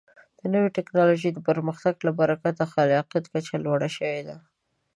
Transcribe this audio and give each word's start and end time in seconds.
د 0.39 0.41
نوو 0.53 0.73
ټکنالوژیو 0.77 1.31
د 1.35 1.39
پرمختګ 1.49 1.95
له 2.07 2.11
برکته 2.19 2.49
د 2.53 2.61
خلاقیت 2.71 3.25
کچه 3.33 3.55
لوړه 3.65 3.89
شوې 3.97 4.21
ده. 4.27 4.37